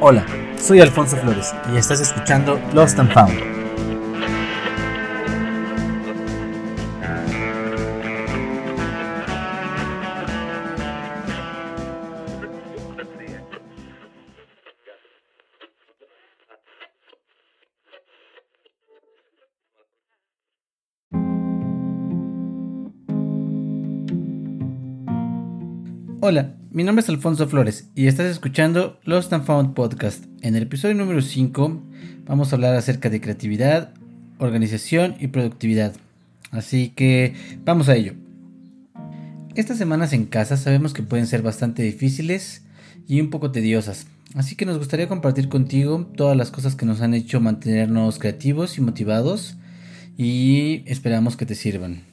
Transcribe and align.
Hola, 0.00 0.24
soy 0.56 0.80
Alfonso 0.80 1.16
Flores 1.16 1.52
y 1.74 1.76
estás 1.76 2.00
escuchando 2.00 2.60
Lost 2.72 3.00
and 3.00 3.12
Found. 3.12 3.58
Hola, 26.20 26.57
mi 26.78 26.84
nombre 26.84 27.02
es 27.02 27.08
Alfonso 27.08 27.48
Flores 27.48 27.88
y 27.96 28.06
estás 28.06 28.26
escuchando 28.26 29.00
Lost 29.02 29.32
and 29.32 29.44
Found 29.44 29.74
Podcast. 29.74 30.24
En 30.42 30.54
el 30.54 30.62
episodio 30.62 30.94
número 30.94 31.20
5 31.20 31.82
vamos 32.24 32.52
a 32.52 32.54
hablar 32.54 32.76
acerca 32.76 33.10
de 33.10 33.20
creatividad, 33.20 33.92
organización 34.38 35.16
y 35.18 35.26
productividad. 35.26 35.96
Así 36.52 36.90
que 36.90 37.34
vamos 37.64 37.88
a 37.88 37.96
ello. 37.96 38.12
Estas 39.56 39.76
semanas 39.76 40.12
en 40.12 40.26
casa 40.26 40.56
sabemos 40.56 40.94
que 40.94 41.02
pueden 41.02 41.26
ser 41.26 41.42
bastante 41.42 41.82
difíciles 41.82 42.62
y 43.08 43.20
un 43.20 43.30
poco 43.30 43.50
tediosas. 43.50 44.06
Así 44.36 44.54
que 44.54 44.64
nos 44.64 44.78
gustaría 44.78 45.08
compartir 45.08 45.48
contigo 45.48 46.08
todas 46.14 46.36
las 46.36 46.52
cosas 46.52 46.76
que 46.76 46.86
nos 46.86 47.00
han 47.00 47.12
hecho 47.12 47.40
mantenernos 47.40 48.20
creativos 48.20 48.78
y 48.78 48.82
motivados 48.82 49.56
y 50.16 50.84
esperamos 50.86 51.36
que 51.36 51.44
te 51.44 51.56
sirvan. 51.56 52.07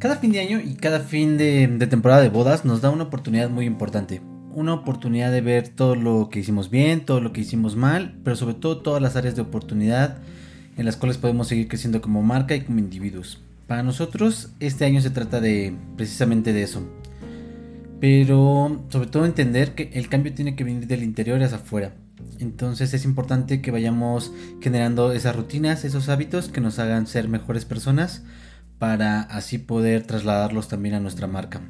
Cada 0.00 0.16
fin 0.16 0.32
de 0.32 0.40
año 0.40 0.60
y 0.60 0.76
cada 0.76 1.00
fin 1.00 1.36
de, 1.36 1.68
temporada 1.90 2.22
de 2.22 2.30
bodas 2.30 2.64
nos 2.64 2.80
da 2.80 2.88
una 2.88 3.04
oportunidad 3.04 3.50
muy 3.50 3.66
importante. 3.66 4.22
Una 4.54 4.72
oportunidad 4.72 5.30
de 5.30 5.42
ver 5.42 5.68
todo 5.68 5.94
lo 5.94 6.30
que 6.30 6.40
hicimos 6.40 6.70
bien, 6.70 7.04
todo 7.04 7.20
lo 7.20 7.34
que 7.34 7.42
hicimos 7.42 7.76
mal, 7.76 8.18
pero 8.24 8.34
sobre 8.34 8.54
todo 8.54 8.78
todas 8.78 9.02
las 9.02 9.16
áreas 9.16 9.36
de 9.36 9.42
oportunidad 9.42 10.16
en 10.78 10.86
las 10.86 10.96
cuales 10.96 11.18
podemos 11.18 11.48
seguir 11.48 11.68
creciendo 11.68 12.00
como 12.00 12.22
marca 12.22 12.56
y 12.56 12.62
como 12.62 12.78
individuos. 12.78 13.42
Para 13.66 13.82
nosotros 13.82 14.52
este 14.58 14.86
año 14.86 15.02
se 15.02 15.10
trata 15.10 15.38
de 15.38 15.74
precisamente 15.98 16.54
de 16.54 16.62
eso. 16.62 16.82
Pero 18.00 18.82
sobre 18.88 19.10
todo 19.10 19.26
entender 19.26 19.74
que 19.74 19.90
el 19.92 20.08
cambio 20.08 20.32
tiene 20.32 20.56
que 20.56 20.64
venir 20.64 20.86
del 20.86 21.02
interior 21.02 21.42
hacia 21.42 21.58
afuera. 21.58 21.92
Entonces 22.38 22.94
es 22.94 23.04
importante 23.04 23.60
que 23.60 23.70
vayamos 23.70 24.32
generando 24.62 25.12
esas 25.12 25.36
rutinas, 25.36 25.84
esos 25.84 26.08
hábitos 26.08 26.48
que 26.48 26.62
nos 26.62 26.78
hagan 26.78 27.06
ser 27.06 27.28
mejores 27.28 27.66
personas 27.66 28.22
para 28.80 29.20
así 29.20 29.58
poder 29.58 30.02
trasladarlos 30.02 30.66
también 30.66 30.96
a 30.96 31.00
nuestra 31.00 31.28
marca. 31.28 31.60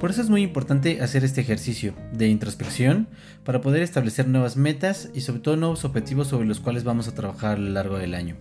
Por 0.00 0.10
eso 0.10 0.20
es 0.20 0.28
muy 0.28 0.42
importante 0.42 1.00
hacer 1.00 1.24
este 1.24 1.40
ejercicio 1.40 1.94
de 2.12 2.28
introspección 2.28 3.06
para 3.44 3.60
poder 3.60 3.82
establecer 3.82 4.26
nuevas 4.26 4.56
metas 4.56 5.10
y 5.14 5.20
sobre 5.20 5.40
todo 5.40 5.56
nuevos 5.56 5.84
objetivos 5.84 6.26
sobre 6.26 6.48
los 6.48 6.58
cuales 6.58 6.84
vamos 6.84 7.06
a 7.06 7.14
trabajar 7.14 7.56
a 7.56 7.60
lo 7.60 7.70
largo 7.70 7.98
del 7.98 8.14
año. 8.14 8.36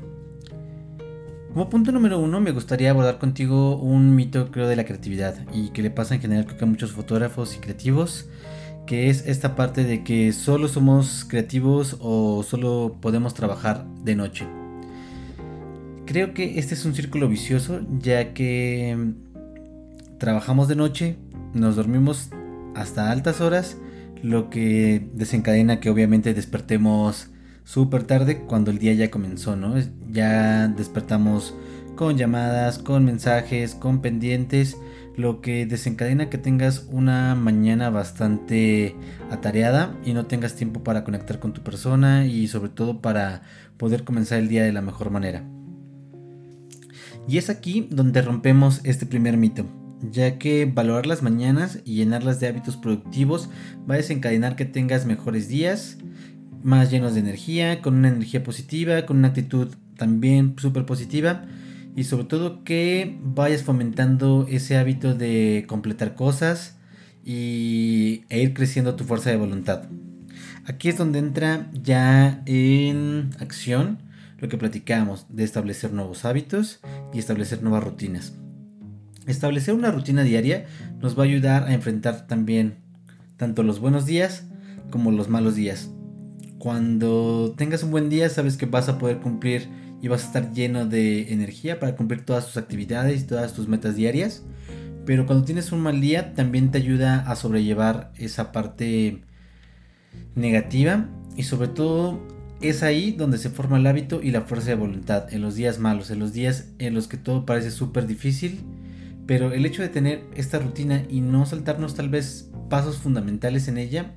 Como 1.54 1.70
punto 1.70 1.92
número 1.92 2.20
uno 2.20 2.42
me 2.42 2.52
gustaría 2.52 2.90
abordar 2.90 3.20
contigo 3.20 3.78
un 3.78 4.16
mito 4.16 4.52
creo 4.52 4.68
de 4.68 4.76
la 4.76 4.86
creatividad 4.86 5.36
y 5.54 5.70
que 5.70 5.84
le 5.84 5.92
pasa 5.92 6.16
en 6.16 6.22
general 6.22 6.46
creo 6.46 6.58
que 6.58 6.64
a 6.66 6.68
muchos 6.68 6.94
fotógrafos 6.94 7.56
y 7.56 7.60
creativos 7.60 8.28
que 8.88 9.10
es 9.10 9.28
esta 9.28 9.56
parte 9.56 9.84
de 9.84 10.04
que 10.04 10.34
solo 10.34 10.68
somos 10.68 11.26
creativos 11.30 11.98
o 12.00 12.42
solo 12.42 12.98
podemos 13.00 13.36
trabajar 13.36 13.86
de 14.04 14.16
noche. 14.16 14.59
Creo 16.10 16.34
que 16.34 16.58
este 16.58 16.74
es 16.74 16.86
un 16.86 16.96
círculo 16.96 17.30
vicioso 17.30 17.82
ya 18.00 18.34
que 18.34 18.98
mm, 18.98 20.18
trabajamos 20.18 20.68
de 20.68 20.76
noche, 20.76 21.18
nos 21.54 21.76
dormimos 21.76 22.30
hasta 22.74 23.12
altas 23.12 23.42
horas, 23.42 23.78
lo 24.24 24.50
que 24.50 25.08
desencadena 25.14 25.80
que 25.80 25.92
obviamente 25.92 26.34
despertemos 26.34 27.28
súper 27.64 28.06
tarde 28.06 28.40
cuando 28.40 28.72
el 28.72 28.80
día 28.80 28.94
ya 28.94 29.12
comenzó, 29.12 29.56
¿no? 29.56 29.76
Ya 30.10 30.68
despertamos 30.68 31.54
con 31.96 32.18
llamadas, 32.18 32.80
con 32.80 33.06
mensajes, 33.06 33.76
con 33.76 34.02
pendientes, 34.02 34.78
lo 35.16 35.42
que 35.42 35.68
desencadena 35.68 36.28
que 36.32 36.40
tengas 36.40 36.88
una 36.90 37.36
mañana 37.36 37.92
bastante 37.92 38.96
atareada 39.30 39.96
y 40.04 40.14
no 40.14 40.26
tengas 40.26 40.56
tiempo 40.56 40.84
para 40.84 41.04
conectar 41.04 41.38
con 41.38 41.54
tu 41.54 41.62
persona 41.62 42.26
y 42.26 42.48
sobre 42.48 42.70
todo 42.70 43.00
para 43.00 43.44
poder 43.78 44.04
comenzar 44.06 44.40
el 44.40 44.50
día 44.50 44.64
de 44.64 44.74
la 44.74 44.82
mejor 44.82 45.12
manera. 45.12 45.44
Y 47.30 47.38
es 47.38 47.52
aquí 47.52 47.88
donde 47.92 48.24
rompemos 48.24 48.82
este 48.84 49.06
primer 49.06 49.38
mito, 49.38 49.68
ya 50.02 50.40
que 50.40 50.66
valorar 50.66 51.06
las 51.06 51.22
mañanas 51.22 51.80
y 51.86 51.94
llenarlas 51.94 52.40
de 52.40 52.48
hábitos 52.48 52.76
productivos 52.76 53.52
va 53.88 53.94
a 53.94 53.98
desencadenar 53.98 54.56
que 54.56 54.66
tengas 54.66 55.06
mejores 55.06 55.48
días, 55.48 56.00
más 56.64 56.90
llenos 56.90 57.14
de 57.14 57.20
energía, 57.20 57.84
con 57.84 57.94
una 57.94 58.08
energía 58.08 58.44
positiva, 58.44 59.06
con 59.06 59.18
una 59.18 59.28
actitud 59.28 59.68
también 59.96 60.56
súper 60.58 60.88
positiva 60.88 61.46
y 61.96 62.06
sobre 62.06 62.24
todo 62.24 62.64
que 62.64 63.20
vayas 63.22 63.62
fomentando 63.62 64.48
ese 64.50 64.78
hábito 64.78 65.14
de 65.14 65.66
completar 65.68 66.16
cosas 66.16 66.80
y, 67.24 68.24
e 68.30 68.42
ir 68.42 68.56
creciendo 68.56 68.96
tu 68.96 69.04
fuerza 69.04 69.30
de 69.30 69.38
voluntad. 69.38 69.84
Aquí 70.66 70.90
es 70.90 70.98
donde 70.98 71.20
entra 71.20 71.70
ya 71.74 72.42
en 72.48 73.30
acción 73.40 74.09
lo 74.40 74.50
que 74.50 74.58
platicamos 74.58 75.26
de 75.30 75.44
establecer 75.44 75.94
nuevos 75.94 76.26
hábitos 76.26 76.80
y 77.14 77.20
establecer 77.20 77.62
nuevas 77.62 77.84
rutinas. 77.84 78.34
Establecer 79.28 79.74
una 79.74 79.92
rutina 79.92 80.24
diaria 80.24 80.66
nos 81.00 81.18
va 81.18 81.24
a 81.24 81.28
ayudar 81.28 81.64
a 81.66 81.74
enfrentar 81.74 82.28
también 82.28 82.78
tanto 83.38 83.64
los 83.64 83.80
buenos 83.80 84.06
días 84.06 84.46
como 84.90 85.12
los 85.12 85.30
malos 85.30 85.56
días. 85.56 85.92
Cuando 86.58 87.54
tengas 87.56 87.84
un 87.84 87.92
buen 87.92 88.10
día 88.10 88.30
sabes 88.30 88.58
que 88.58 88.66
vas 88.66 88.90
a 88.90 88.98
poder 88.98 89.20
cumplir 89.20 89.70
y 90.02 90.08
vas 90.08 90.24
a 90.24 90.28
estar 90.28 90.52
lleno 90.52 90.86
de 90.86 91.34
energía 91.34 91.80
para 91.80 91.96
cumplir 91.96 92.26
todas 92.26 92.48
tus 92.48 92.58
actividades 92.58 93.22
y 93.22 93.28
todas 93.28 93.54
tus 93.54 93.68
metas 93.68 93.96
diarias. 93.96 94.44
Pero 95.06 95.26
cuando 95.26 95.46
tienes 95.46 95.72
un 95.72 95.82
mal 95.82 96.02
día 96.02 96.34
también 96.34 96.72
te 96.72 96.78
ayuda 96.78 97.22
a 97.30 97.36
sobrellevar 97.36 98.12
esa 98.18 98.52
parte 98.52 99.22
negativa 100.36 101.10
y 101.36 101.44
sobre 101.44 101.70
todo 101.70 102.20
es 102.62 102.84
ahí 102.84 103.12
donde 103.12 103.38
se 103.38 103.50
forma 103.50 103.78
el 103.78 103.88
hábito 103.88 104.22
y 104.22 104.32
la 104.32 104.42
fuerza 104.42 104.70
de 104.70 104.76
voluntad, 104.76 105.34
en 105.34 105.42
los 105.42 105.56
días 105.56 105.80
malos, 105.80 106.12
en 106.12 106.20
los 106.20 106.34
días 106.34 106.68
en 106.78 106.94
los 106.94 107.08
que 107.08 107.18
todo 107.18 107.46
parece 107.46 107.72
súper 107.72 108.06
difícil, 108.06 108.62
pero 109.26 109.54
el 109.54 109.66
hecho 109.66 109.82
de 109.82 109.90
tener 109.90 110.26
esta 110.36 110.60
rutina 110.60 111.04
y 111.10 111.22
no 111.22 111.46
saltarnos 111.46 111.96
tal 111.96 112.10
vez 112.10 112.50
pasos 112.70 112.98
fundamentales 112.98 113.68
en 113.68 113.78
ella, 113.78 114.16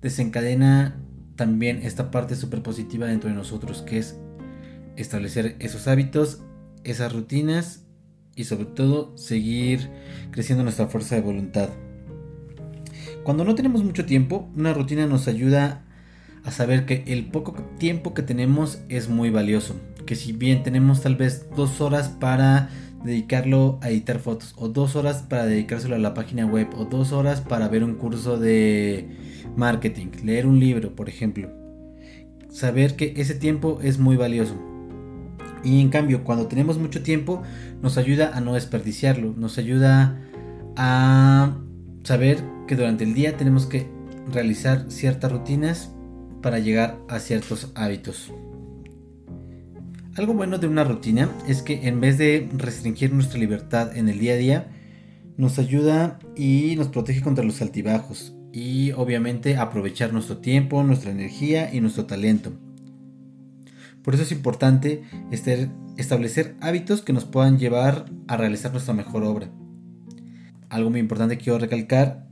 desencadena 0.00 0.96
también 1.36 1.80
esta 1.82 2.10
parte 2.10 2.34
súper 2.34 2.62
positiva 2.62 3.06
dentro 3.06 3.28
de 3.28 3.36
nosotros, 3.36 3.82
que 3.82 3.98
es 3.98 4.18
establecer 4.96 5.56
esos 5.58 5.86
hábitos, 5.86 6.42
esas 6.84 7.12
rutinas 7.12 7.84
y 8.34 8.44
sobre 8.44 8.66
todo 8.66 9.16
seguir 9.18 9.90
creciendo 10.30 10.64
nuestra 10.64 10.86
fuerza 10.86 11.14
de 11.14 11.20
voluntad. 11.20 11.68
Cuando 13.22 13.44
no 13.44 13.54
tenemos 13.54 13.84
mucho 13.84 14.06
tiempo, 14.06 14.48
una 14.56 14.72
rutina 14.72 15.06
nos 15.06 15.28
ayuda 15.28 15.85
a 16.46 16.52
saber 16.52 16.86
que 16.86 17.02
el 17.08 17.26
poco 17.26 17.54
tiempo 17.76 18.14
que 18.14 18.22
tenemos 18.22 18.78
es 18.88 19.08
muy 19.08 19.30
valioso. 19.30 19.74
Que 20.06 20.14
si 20.14 20.32
bien 20.32 20.62
tenemos 20.62 21.02
tal 21.02 21.16
vez 21.16 21.46
dos 21.56 21.80
horas 21.80 22.08
para 22.08 22.70
dedicarlo 23.04 23.78
a 23.82 23.90
editar 23.90 24.20
fotos, 24.20 24.54
o 24.56 24.68
dos 24.68 24.94
horas 24.94 25.24
para 25.28 25.44
dedicárselo 25.44 25.96
a 25.96 25.98
la 25.98 26.14
página 26.14 26.46
web, 26.46 26.68
o 26.76 26.84
dos 26.84 27.10
horas 27.10 27.40
para 27.40 27.68
ver 27.68 27.82
un 27.82 27.96
curso 27.96 28.38
de 28.38 29.08
marketing, 29.56 30.06
leer 30.22 30.46
un 30.46 30.60
libro, 30.60 30.94
por 30.94 31.08
ejemplo. 31.08 31.50
Saber 32.48 32.94
que 32.94 33.14
ese 33.16 33.34
tiempo 33.34 33.80
es 33.82 33.98
muy 33.98 34.16
valioso. 34.16 34.54
Y 35.64 35.80
en 35.80 35.88
cambio, 35.88 36.22
cuando 36.22 36.46
tenemos 36.46 36.78
mucho 36.78 37.02
tiempo, 37.02 37.42
nos 37.82 37.98
ayuda 37.98 38.36
a 38.36 38.40
no 38.40 38.54
desperdiciarlo, 38.54 39.34
nos 39.36 39.58
ayuda 39.58 40.20
a 40.76 41.56
saber 42.04 42.38
que 42.68 42.76
durante 42.76 43.02
el 43.02 43.14
día 43.14 43.36
tenemos 43.36 43.66
que 43.66 43.88
realizar 44.32 44.86
ciertas 44.88 45.32
rutinas 45.32 45.95
para 46.46 46.60
llegar 46.60 46.96
a 47.08 47.18
ciertos 47.18 47.72
hábitos. 47.74 48.32
Algo 50.14 50.32
bueno 50.32 50.58
de 50.58 50.68
una 50.68 50.84
rutina 50.84 51.28
es 51.48 51.60
que 51.60 51.88
en 51.88 52.00
vez 52.00 52.18
de 52.18 52.48
restringir 52.52 53.12
nuestra 53.12 53.40
libertad 53.40 53.96
en 53.96 54.08
el 54.08 54.20
día 54.20 54.34
a 54.34 54.36
día, 54.36 54.68
nos 55.36 55.58
ayuda 55.58 56.20
y 56.36 56.76
nos 56.76 56.86
protege 56.86 57.20
contra 57.20 57.44
los 57.44 57.60
altibajos 57.62 58.32
y 58.52 58.92
obviamente 58.92 59.56
aprovechar 59.56 60.12
nuestro 60.12 60.36
tiempo, 60.38 60.84
nuestra 60.84 61.10
energía 61.10 61.74
y 61.74 61.80
nuestro 61.80 62.06
talento. 62.06 62.52
Por 64.04 64.14
eso 64.14 64.22
es 64.22 64.30
importante 64.30 65.02
establecer 65.96 66.54
hábitos 66.60 67.02
que 67.02 67.12
nos 67.12 67.24
puedan 67.24 67.58
llevar 67.58 68.04
a 68.28 68.36
realizar 68.36 68.70
nuestra 68.70 68.94
mejor 68.94 69.24
obra. 69.24 69.50
Algo 70.68 70.90
muy 70.90 71.00
importante 71.00 71.38
quiero 71.38 71.58
recalcar 71.58 72.28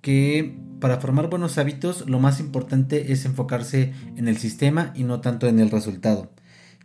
que 0.00 0.65
para 0.80 1.00
formar 1.00 1.30
buenos 1.30 1.58
hábitos 1.58 2.08
lo 2.08 2.18
más 2.18 2.40
importante 2.40 3.12
es 3.12 3.24
enfocarse 3.24 3.92
en 4.16 4.28
el 4.28 4.36
sistema 4.36 4.92
y 4.94 5.04
no 5.04 5.20
tanto 5.20 5.48
en 5.48 5.60
el 5.60 5.70
resultado, 5.70 6.32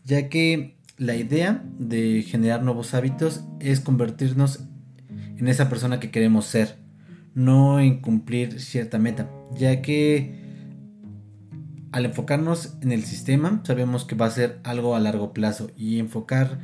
ya 0.05 0.29
que 0.29 0.77
la 0.97 1.15
idea 1.15 1.63
de 1.79 2.23
generar 2.23 2.63
nuevos 2.63 2.93
hábitos 2.93 3.43
es 3.59 3.79
convertirnos 3.79 4.65
en 5.37 5.47
esa 5.47 5.69
persona 5.69 5.99
que 5.99 6.11
queremos 6.11 6.45
ser, 6.45 6.77
no 7.33 7.79
en 7.79 8.01
cumplir 8.01 8.59
cierta 8.59 8.99
meta, 8.99 9.29
ya 9.57 9.81
que 9.81 10.39
al 11.91 12.05
enfocarnos 12.05 12.77
en 12.81 12.91
el 12.91 13.03
sistema 13.03 13.61
sabemos 13.63 14.05
que 14.05 14.15
va 14.15 14.27
a 14.27 14.31
ser 14.31 14.59
algo 14.63 14.95
a 14.95 14.99
largo 14.99 15.33
plazo 15.33 15.71
y 15.75 15.99
enfocar 15.99 16.59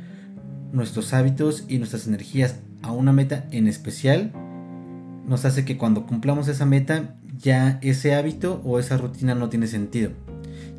nuestros 0.72 1.12
hábitos 1.12 1.64
y 1.68 1.78
nuestras 1.78 2.06
energías 2.06 2.60
a 2.82 2.92
una 2.92 3.12
meta 3.12 3.46
en 3.50 3.66
especial 3.66 4.32
nos 5.26 5.44
hace 5.44 5.64
que 5.64 5.76
cuando 5.76 6.06
cumplamos 6.06 6.48
esa 6.48 6.64
meta 6.64 7.17
ya 7.38 7.78
ese 7.82 8.14
hábito 8.14 8.60
o 8.64 8.78
esa 8.78 8.96
rutina 8.96 9.34
no 9.34 9.48
tiene 9.48 9.66
sentido. 9.66 10.10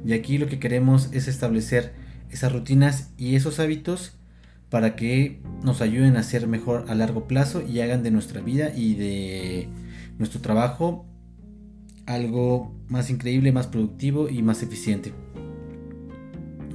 Y 0.06 0.14
aquí 0.14 0.38
lo 0.38 0.48
que 0.48 0.60
queremos 0.60 1.10
es 1.12 1.28
establecer 1.28 1.94
esas 2.30 2.52
rutinas 2.52 3.12
y 3.18 3.36
esos 3.36 3.60
hábitos 3.60 4.14
para 4.70 4.96
que 4.96 5.42
nos 5.64 5.82
ayuden 5.82 6.16
a 6.16 6.24
ser 6.24 6.48
mejor 6.48 6.86
a 6.90 6.96
largo 6.96 7.28
plazo 7.28 7.64
y 7.68 7.82
hagan 7.82 8.04
de 8.04 8.12
nuestra 8.12 8.42
vida 8.42 8.72
y 8.76 8.94
de 8.96 9.68
nuestro 10.18 10.42
trabajo 10.42 11.06
algo 12.06 12.74
más 12.88 13.10
increíble, 13.10 13.52
más 13.52 13.68
productivo 13.68 14.30
y 14.30 14.42
más 14.42 14.64
eficiente. 14.64 15.14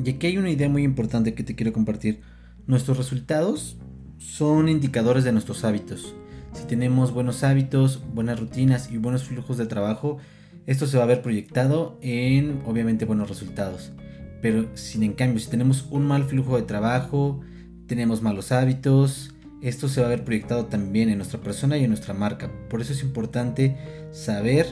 Y 0.04 0.10
aquí 0.10 0.26
hay 0.26 0.38
una 0.38 0.50
idea 0.50 0.68
muy 0.68 0.82
importante 0.82 1.34
que 1.34 1.44
te 1.44 1.54
quiero 1.54 1.72
compartir. 1.72 2.20
Nuestros 2.66 2.96
resultados 2.96 3.76
son 4.18 4.68
indicadores 4.68 5.24
de 5.24 5.32
nuestros 5.32 5.64
hábitos. 5.64 6.14
Si 6.54 6.64
tenemos 6.66 7.12
buenos 7.12 7.42
hábitos, 7.42 8.00
buenas 8.14 8.40
rutinas 8.40 8.90
y 8.90 8.96
buenos 8.96 9.24
flujos 9.24 9.58
de 9.58 9.66
trabajo, 9.66 10.18
esto 10.66 10.86
se 10.86 10.96
va 10.96 11.02
a 11.02 11.08
ver 11.08 11.20
proyectado 11.20 11.98
en 12.00 12.62
obviamente 12.64 13.04
buenos 13.04 13.28
resultados. 13.28 13.92
Pero 14.40 14.68
sin 14.74 15.02
en 15.02 15.12
cambio, 15.12 15.40
si 15.40 15.50
tenemos 15.50 15.86
un 15.90 16.06
mal 16.06 16.24
flujo 16.24 16.56
de 16.56 16.62
trabajo, 16.62 17.40
tenemos 17.86 18.22
malos 18.22 18.52
hábitos, 18.52 19.34
esto 19.62 19.88
se 19.88 20.00
va 20.00 20.06
a 20.06 20.10
ver 20.10 20.24
proyectado 20.24 20.66
también 20.66 21.08
en 21.08 21.18
nuestra 21.18 21.40
persona 21.40 21.76
y 21.76 21.84
en 21.84 21.90
nuestra 21.90 22.14
marca. 22.14 22.50
Por 22.70 22.80
eso 22.80 22.92
es 22.92 23.02
importante 23.02 23.76
saber 24.12 24.66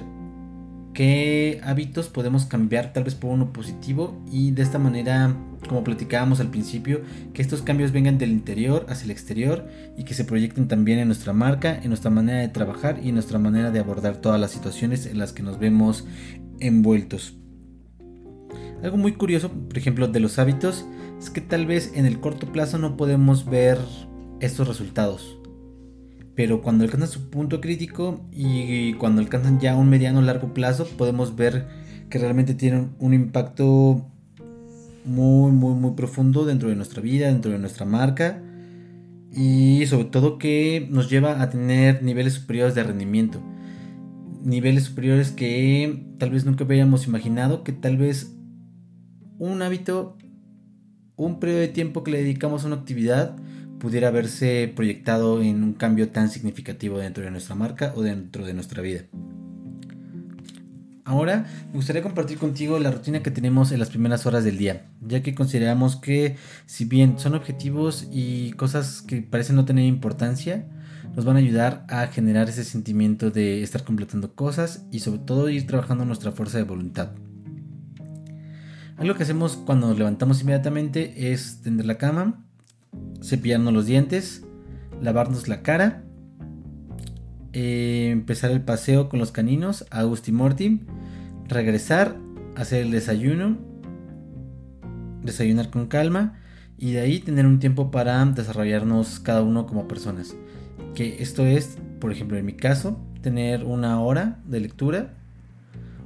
qué 0.94 1.60
hábitos 1.64 2.08
podemos 2.08 2.44
cambiar 2.44 2.92
tal 2.92 3.04
vez 3.04 3.14
por 3.14 3.30
uno 3.30 3.52
positivo 3.52 4.22
y 4.30 4.50
de 4.50 4.62
esta 4.62 4.78
manera, 4.78 5.34
como 5.68 5.84
platicábamos 5.84 6.40
al 6.40 6.50
principio, 6.50 7.02
que 7.32 7.42
estos 7.42 7.62
cambios 7.62 7.92
vengan 7.92 8.18
del 8.18 8.30
interior 8.30 8.86
hacia 8.88 9.06
el 9.06 9.10
exterior 9.10 9.68
y 9.96 10.04
que 10.04 10.14
se 10.14 10.24
proyecten 10.24 10.68
también 10.68 10.98
en 10.98 11.08
nuestra 11.08 11.32
marca, 11.32 11.78
en 11.82 11.88
nuestra 11.88 12.10
manera 12.10 12.40
de 12.40 12.48
trabajar 12.48 13.00
y 13.02 13.08
en 13.08 13.14
nuestra 13.14 13.38
manera 13.38 13.70
de 13.70 13.78
abordar 13.78 14.16
todas 14.16 14.40
las 14.40 14.50
situaciones 14.50 15.06
en 15.06 15.18
las 15.18 15.32
que 15.32 15.42
nos 15.42 15.58
vemos 15.58 16.06
envueltos. 16.60 17.34
Algo 18.82 18.96
muy 18.96 19.12
curioso, 19.12 19.50
por 19.50 19.78
ejemplo, 19.78 20.08
de 20.08 20.20
los 20.20 20.38
hábitos 20.38 20.86
es 21.18 21.30
que 21.30 21.40
tal 21.40 21.66
vez 21.66 21.92
en 21.94 22.04
el 22.04 22.18
corto 22.20 22.50
plazo 22.50 22.78
no 22.78 22.96
podemos 22.96 23.44
ver 23.44 23.78
estos 24.40 24.66
resultados 24.66 25.38
pero 26.34 26.62
cuando 26.62 26.84
alcanzan 26.84 27.08
su 27.08 27.30
punto 27.30 27.60
crítico 27.60 28.20
y 28.32 28.94
cuando 28.94 29.20
alcanzan 29.20 29.60
ya 29.60 29.76
un 29.76 29.88
mediano 29.88 30.20
o 30.20 30.22
largo 30.22 30.54
plazo 30.54 30.86
podemos 30.96 31.36
ver 31.36 31.66
que 32.08 32.18
realmente 32.18 32.54
tienen 32.54 32.90
un 32.98 33.14
impacto 33.14 34.06
muy 35.04 35.52
muy 35.52 35.74
muy 35.74 35.92
profundo 35.92 36.44
dentro 36.44 36.68
de 36.68 36.76
nuestra 36.76 37.02
vida, 37.02 37.26
dentro 37.26 37.52
de 37.52 37.58
nuestra 37.58 37.84
marca 37.84 38.40
y 39.34 39.84
sobre 39.86 40.04
todo 40.04 40.38
que 40.38 40.86
nos 40.90 41.08
lleva 41.08 41.40
a 41.40 41.50
tener 41.50 42.02
niveles 42.02 42.34
superiores 42.34 42.74
de 42.74 42.84
rendimiento. 42.84 43.40
Niveles 44.44 44.84
superiores 44.84 45.30
que 45.30 46.04
tal 46.18 46.30
vez 46.30 46.44
nunca 46.44 46.64
hubiéramos 46.64 47.06
imaginado, 47.06 47.64
que 47.64 47.72
tal 47.72 47.96
vez 47.96 48.34
un 49.38 49.62
hábito, 49.62 50.18
un 51.16 51.40
periodo 51.40 51.60
de 51.60 51.68
tiempo 51.68 52.04
que 52.04 52.10
le 52.10 52.18
dedicamos 52.18 52.64
a 52.64 52.66
una 52.66 52.76
actividad, 52.76 53.36
pudiera 53.82 54.12
verse 54.12 54.72
proyectado 54.76 55.42
en 55.42 55.64
un 55.64 55.72
cambio 55.72 56.10
tan 56.10 56.30
significativo 56.30 56.98
dentro 56.98 57.24
de 57.24 57.32
nuestra 57.32 57.56
marca 57.56 57.92
o 57.96 58.02
dentro 58.02 58.46
de 58.46 58.54
nuestra 58.54 58.80
vida. 58.80 59.00
Ahora 61.04 61.46
me 61.66 61.78
gustaría 61.78 62.00
compartir 62.00 62.38
contigo 62.38 62.78
la 62.78 62.92
rutina 62.92 63.24
que 63.24 63.32
tenemos 63.32 63.72
en 63.72 63.80
las 63.80 63.90
primeras 63.90 64.24
horas 64.24 64.44
del 64.44 64.56
día, 64.56 64.86
ya 65.00 65.20
que 65.24 65.34
consideramos 65.34 65.96
que 65.96 66.36
si 66.64 66.84
bien 66.84 67.18
son 67.18 67.34
objetivos 67.34 68.06
y 68.12 68.52
cosas 68.52 69.02
que 69.02 69.20
parecen 69.20 69.56
no 69.56 69.64
tener 69.64 69.84
importancia, 69.84 70.64
nos 71.16 71.24
van 71.24 71.34
a 71.34 71.40
ayudar 71.40 71.84
a 71.88 72.06
generar 72.06 72.48
ese 72.48 72.62
sentimiento 72.62 73.32
de 73.32 73.64
estar 73.64 73.82
completando 73.82 74.36
cosas 74.36 74.86
y 74.92 75.00
sobre 75.00 75.22
todo 75.22 75.48
ir 75.48 75.66
trabajando 75.66 76.04
nuestra 76.04 76.30
fuerza 76.30 76.58
de 76.58 76.64
voluntad. 76.64 77.10
Algo 78.96 79.16
que 79.16 79.24
hacemos 79.24 79.56
cuando 79.56 79.88
nos 79.88 79.98
levantamos 79.98 80.40
inmediatamente 80.40 81.32
es 81.32 81.62
tender 81.62 81.86
la 81.86 81.98
cama, 81.98 82.46
cepillarnos 83.22 83.72
los 83.72 83.86
dientes, 83.86 84.44
lavarnos 85.00 85.48
la 85.48 85.62
cara, 85.62 86.02
eh, 87.52 88.08
empezar 88.10 88.50
el 88.50 88.62
paseo 88.62 89.08
con 89.08 89.18
los 89.18 89.32
caninos, 89.32 89.84
Agustín 89.90 90.36
Morty, 90.36 90.80
regresar, 91.48 92.16
hacer 92.56 92.82
el 92.82 92.90
desayuno, 92.90 93.58
desayunar 95.22 95.70
con 95.70 95.86
calma 95.86 96.38
y 96.78 96.92
de 96.92 97.00
ahí 97.00 97.20
tener 97.20 97.46
un 97.46 97.58
tiempo 97.58 97.90
para 97.90 98.24
desarrollarnos 98.24 99.20
cada 99.20 99.42
uno 99.42 99.66
como 99.66 99.86
personas. 99.86 100.34
Que 100.94 101.22
esto 101.22 101.46
es, 101.46 101.78
por 102.00 102.12
ejemplo, 102.12 102.36
en 102.38 102.46
mi 102.46 102.54
caso, 102.54 102.98
tener 103.20 103.64
una 103.64 104.00
hora 104.00 104.40
de 104.46 104.60
lectura 104.60 105.14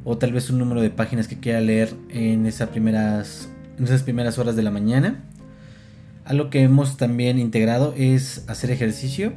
o 0.04 0.18
tal 0.18 0.32
vez 0.32 0.50
un 0.50 0.58
número 0.58 0.80
de 0.80 0.90
páginas 0.90 1.28
que 1.28 1.38
quiera 1.40 1.60
leer 1.60 1.94
en, 2.10 2.46
esas 2.46 2.68
primeras, 2.68 3.48
en 3.78 3.84
esas 3.84 4.02
primeras 4.02 4.38
horas 4.38 4.54
de 4.54 4.62
la 4.62 4.70
mañana 4.70 5.24
algo 6.26 6.50
que 6.50 6.62
hemos 6.62 6.96
también 6.96 7.38
integrado 7.38 7.94
es 7.96 8.44
hacer 8.48 8.70
ejercicio. 8.70 9.32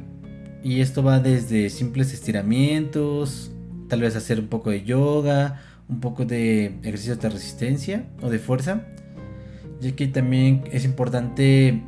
Y 0.62 0.80
esto 0.80 1.02
va 1.02 1.20
desde 1.20 1.70
simples 1.70 2.12
estiramientos, 2.12 3.50
tal 3.88 4.02
vez 4.02 4.16
hacer 4.16 4.40
un 4.40 4.48
poco 4.48 4.70
de 4.70 4.82
yoga, 4.82 5.60
un 5.88 6.00
poco 6.00 6.24
de 6.24 6.78
ejercicios 6.82 7.20
de 7.20 7.30
resistencia 7.30 8.04
o 8.20 8.28
de 8.28 8.38
fuerza. 8.38 8.82
Ya 9.80 9.92
que 9.92 10.08
también 10.08 10.64
es 10.72 10.84
importante 10.84 11.82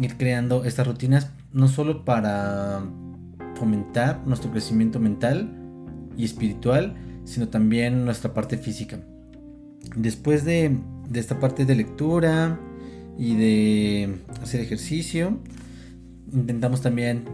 ir 0.00 0.16
creando 0.16 0.64
estas 0.64 0.86
rutinas 0.86 1.30
no 1.52 1.68
solo 1.68 2.04
para 2.04 2.82
fomentar 3.54 4.20
nuestro 4.26 4.50
crecimiento 4.50 5.00
mental 5.00 5.50
y 6.16 6.24
espiritual, 6.24 6.96
sino 7.24 7.48
también 7.48 8.04
nuestra 8.04 8.34
parte 8.34 8.58
física. 8.58 8.98
Después 9.96 10.44
de, 10.44 10.76
de 11.08 11.20
esta 11.20 11.40
parte 11.40 11.64
de 11.64 11.74
lectura, 11.74 12.60
y 13.18 13.34
de 13.34 14.18
hacer 14.42 14.60
ejercicio. 14.60 15.38
Intentamos 16.32 16.80
también 16.80 17.24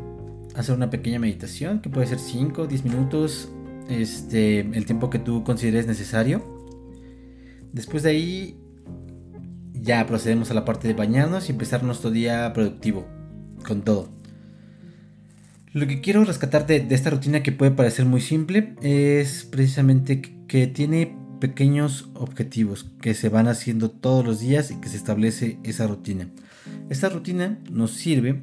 hacer 0.54 0.74
una 0.74 0.90
pequeña 0.90 1.18
meditación 1.18 1.80
que 1.80 1.90
puede 1.90 2.06
ser 2.06 2.18
5 2.18 2.62
o 2.62 2.66
10 2.66 2.84
minutos, 2.84 3.50
este, 3.88 4.60
el 4.60 4.86
tiempo 4.86 5.10
que 5.10 5.18
tú 5.18 5.44
consideres 5.44 5.86
necesario. 5.86 6.42
Después 7.72 8.02
de 8.02 8.10
ahí 8.10 8.56
ya 9.74 10.06
procedemos 10.06 10.50
a 10.50 10.54
la 10.54 10.64
parte 10.64 10.88
de 10.88 10.94
bañarnos 10.94 11.48
y 11.48 11.52
empezar 11.52 11.82
nuestro 11.82 12.10
día 12.10 12.52
productivo 12.54 13.06
con 13.66 13.82
todo. 13.82 14.08
Lo 15.72 15.86
que 15.86 16.00
quiero 16.00 16.24
rescatar 16.24 16.66
de, 16.66 16.80
de 16.80 16.94
esta 16.94 17.10
rutina 17.10 17.42
que 17.42 17.50
puede 17.50 17.72
parecer 17.72 18.06
muy 18.06 18.20
simple 18.20 18.76
es 18.80 19.44
precisamente 19.44 20.22
que 20.46 20.68
tiene 20.68 21.23
pequeños 21.44 22.08
objetivos 22.14 22.86
que 23.02 23.12
se 23.12 23.28
van 23.28 23.48
haciendo 23.48 23.90
todos 23.90 24.24
los 24.24 24.40
días 24.40 24.70
y 24.70 24.76
que 24.76 24.88
se 24.88 24.96
establece 24.96 25.58
esa 25.62 25.86
rutina. 25.86 26.30
Esta 26.88 27.10
rutina 27.10 27.58
nos 27.70 27.90
sirve 27.90 28.42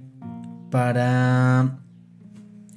para 0.69 1.79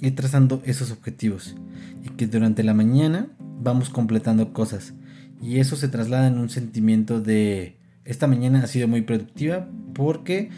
ir 0.01 0.15
trazando 0.15 0.63
esos 0.65 0.91
objetivos 0.93 1.57
y 2.03 2.09
que 2.09 2.27
durante 2.27 2.63
la 2.63 2.73
mañana 2.73 3.27
vamos 3.61 3.91
completando 3.91 4.55
cosas 4.55 4.95
y 5.43 5.59
eso 5.59 5.77
se 5.77 5.89
traslada 5.89 6.29
en 6.29 6.39
un 6.39 6.49
sentimiento 6.49 7.21
de 7.21 7.77
esta 8.07 8.27
mañana 8.27 8.63
ha 8.63 8.67
sido 8.67 8.89
muy 8.89 9.03
productiva 9.03 9.69
porque 9.93 10.49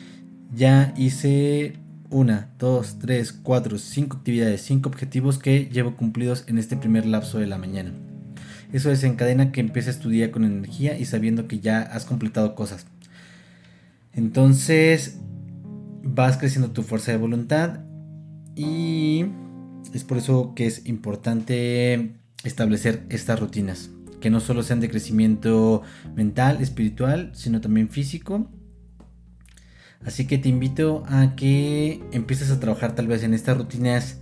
ya 0.54 0.94
hice 0.96 1.80
una, 2.08 2.52
dos, 2.60 3.00
tres, 3.00 3.32
cuatro, 3.32 3.78
cinco 3.78 4.18
actividades, 4.18 4.62
cinco 4.62 4.90
objetivos 4.90 5.40
que 5.40 5.68
llevo 5.72 5.96
cumplidos 5.96 6.44
en 6.46 6.58
este 6.58 6.76
primer 6.76 7.04
lapso 7.04 7.40
de 7.40 7.48
la 7.48 7.58
mañana. 7.58 7.90
Eso 8.72 8.88
desencadena 8.88 9.52
que 9.52 9.60
empieces 9.60 9.98
tu 9.98 10.08
día 10.08 10.32
con 10.32 10.44
energía 10.44 10.98
y 10.98 11.04
sabiendo 11.04 11.46
que 11.48 11.60
ya 11.60 11.82
has 11.82 12.04
completado 12.04 12.54
cosas. 12.54 12.86
Entonces 14.12 15.18
vas 16.02 16.36
creciendo 16.36 16.70
tu 16.70 16.82
fuerza 16.82 17.12
de 17.12 17.18
voluntad 17.18 17.80
y 18.54 19.26
es 19.92 20.04
por 20.04 20.18
eso 20.18 20.54
que 20.54 20.66
es 20.66 20.86
importante 20.86 22.12
establecer 22.44 23.04
estas 23.08 23.38
rutinas. 23.38 23.90
Que 24.20 24.30
no 24.30 24.40
solo 24.40 24.62
sean 24.62 24.80
de 24.80 24.88
crecimiento 24.88 25.82
mental, 26.14 26.60
espiritual, 26.60 27.30
sino 27.34 27.60
también 27.60 27.88
físico. 27.88 28.48
Así 30.04 30.26
que 30.26 30.38
te 30.38 30.48
invito 30.48 31.04
a 31.06 31.36
que 31.36 32.00
empieces 32.12 32.50
a 32.50 32.60
trabajar 32.60 32.94
tal 32.94 33.06
vez 33.06 33.22
en 33.22 33.34
estas 33.34 33.58
rutinas 33.58 34.20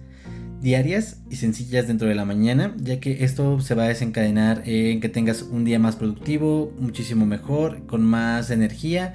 diarias 0.65 1.19
y 1.29 1.37
sencillas 1.37 1.87
dentro 1.87 2.09
de 2.09 2.15
la 2.15 2.25
mañana, 2.25 2.75
ya 2.79 2.99
que 2.99 3.23
esto 3.23 3.61
se 3.61 3.75
va 3.75 3.85
a 3.85 3.89
desencadenar 3.89 4.63
en 4.65 5.01
que 5.01 5.11
tengas 5.11 5.43
un 5.43 5.63
día 5.65 5.79
más 5.79 5.95
productivo, 5.95 6.73
muchísimo 6.79 7.27
mejor, 7.27 7.87
con 7.87 8.03
más 8.03 8.51
energía. 8.51 9.15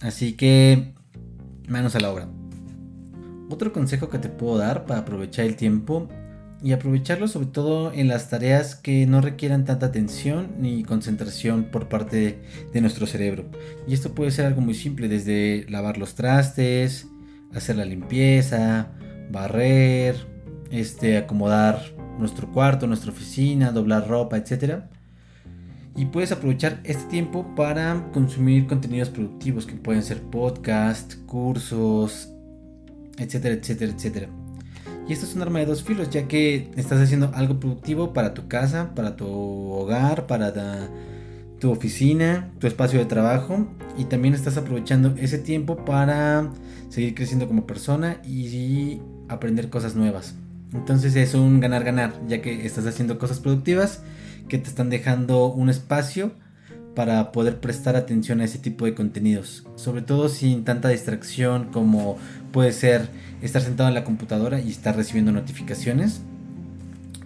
Así 0.00 0.34
que 0.34 0.92
manos 1.66 1.96
a 1.96 2.00
la 2.00 2.12
obra. 2.12 2.28
Otro 3.50 3.72
consejo 3.72 4.08
que 4.08 4.18
te 4.18 4.28
puedo 4.28 4.56
dar 4.56 4.86
para 4.86 5.00
aprovechar 5.00 5.46
el 5.46 5.56
tiempo 5.56 6.08
y 6.62 6.70
aprovecharlo 6.70 7.26
sobre 7.26 7.48
todo 7.48 7.92
en 7.92 8.06
las 8.06 8.30
tareas 8.30 8.76
que 8.76 9.04
no 9.04 9.20
requieran 9.20 9.64
tanta 9.64 9.86
atención 9.86 10.52
ni 10.60 10.84
concentración 10.84 11.64
por 11.72 11.88
parte 11.88 12.38
de, 12.72 12.80
nuestro 12.80 13.08
cerebro. 13.08 13.46
Y 13.88 13.94
esto 13.94 14.14
puede 14.14 14.30
ser 14.30 14.46
algo 14.46 14.60
muy 14.60 14.74
simple, 14.74 15.08
desde 15.08 15.66
lavar 15.68 15.98
los 15.98 16.14
trastes, 16.14 17.08
hacer 17.52 17.74
la 17.76 17.84
limpieza, 17.84 18.92
barrer, 19.32 20.31
este, 20.72 21.18
acomodar 21.18 21.80
nuestro 22.18 22.50
cuarto, 22.50 22.86
nuestra 22.86 23.12
oficina, 23.12 23.70
doblar 23.70 24.08
ropa, 24.08 24.38
etc. 24.38 24.80
Y 25.94 26.06
puedes 26.06 26.32
aprovechar 26.32 26.80
este 26.84 27.04
tiempo 27.10 27.54
para 27.54 28.10
consumir 28.12 28.66
contenidos 28.66 29.10
productivos 29.10 29.66
que 29.66 29.74
pueden 29.74 30.02
ser 30.02 30.22
podcast, 30.22 31.14
cursos, 31.26 32.30
etcétera, 33.18 33.54
etcétera, 33.54 33.92
etcétera. 33.92 34.28
Y 35.06 35.12
esto 35.12 35.26
es 35.26 35.34
un 35.36 35.42
arma 35.42 35.58
de 35.58 35.66
dos 35.66 35.82
filos, 35.82 36.08
ya 36.08 36.26
que 36.26 36.70
estás 36.76 37.00
haciendo 37.00 37.30
algo 37.34 37.60
productivo 37.60 38.14
para 38.14 38.32
tu 38.32 38.48
casa, 38.48 38.94
para 38.94 39.14
tu 39.14 39.26
hogar, 39.26 40.26
para 40.26 40.88
tu 41.60 41.70
oficina, 41.70 42.50
tu 42.60 42.66
espacio 42.66 42.98
de 42.98 43.04
trabajo. 43.04 43.66
Y 43.98 44.04
también 44.04 44.32
estás 44.32 44.56
aprovechando 44.56 45.14
ese 45.18 45.38
tiempo 45.38 45.84
para 45.84 46.50
seguir 46.88 47.14
creciendo 47.14 47.46
como 47.46 47.66
persona 47.66 48.22
y 48.24 49.02
aprender 49.28 49.68
cosas 49.68 49.96
nuevas. 49.96 50.36
Entonces 50.72 51.16
es 51.16 51.34
un 51.34 51.60
ganar-ganar, 51.60 52.14
ya 52.28 52.40
que 52.40 52.66
estás 52.66 52.86
haciendo 52.86 53.18
cosas 53.18 53.40
productivas 53.40 54.02
que 54.48 54.58
te 54.58 54.68
están 54.68 54.90
dejando 54.90 55.46
un 55.46 55.70
espacio 55.70 56.32
para 56.94 57.32
poder 57.32 57.60
prestar 57.60 57.96
atención 57.96 58.40
a 58.40 58.44
ese 58.44 58.58
tipo 58.58 58.84
de 58.84 58.94
contenidos. 58.94 59.66
Sobre 59.76 60.02
todo 60.02 60.28
sin 60.28 60.64
tanta 60.64 60.88
distracción 60.88 61.66
como 61.72 62.18
puede 62.52 62.72
ser 62.72 63.08
estar 63.40 63.62
sentado 63.62 63.88
en 63.88 63.94
la 63.94 64.04
computadora 64.04 64.60
y 64.60 64.70
estar 64.70 64.96
recibiendo 64.96 65.32
notificaciones. 65.32 66.22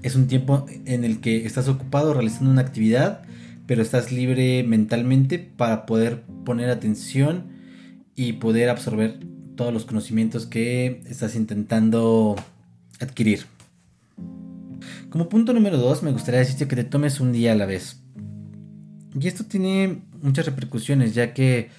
Es 0.02 0.14
un 0.14 0.28
tiempo 0.28 0.66
en 0.84 1.04
el 1.04 1.20
que 1.20 1.46
estás 1.46 1.68
ocupado 1.68 2.14
realizando 2.14 2.50
una 2.50 2.60
actividad, 2.60 3.22
pero 3.66 3.82
estás 3.82 4.12
libre 4.12 4.62
mentalmente 4.62 5.38
para 5.38 5.86
poder 5.86 6.22
poner 6.44 6.70
atención 6.70 7.44
y 8.14 8.34
poder 8.34 8.68
absorber 8.68 9.18
todos 9.56 9.72
los 9.72 9.84
conocimientos 9.84 10.46
que 10.46 11.02
estás 11.08 11.34
intentando 11.34 12.36
adquirir. 13.00 13.46
Como 15.10 15.28
punto 15.28 15.52
número 15.52 15.78
2, 15.78 16.02
me 16.02 16.12
gustaría 16.12 16.40
decirte 16.40 16.68
que 16.68 16.76
te 16.76 16.84
tomes 16.84 17.20
un 17.20 17.32
día 17.32 17.52
a 17.52 17.56
la 17.56 17.66
vez. 17.66 18.02
Y 19.18 19.28
esto 19.28 19.44
tiene 19.44 20.02
muchas 20.20 20.46
repercusiones, 20.46 21.14
ya 21.14 21.32
que 21.32 21.70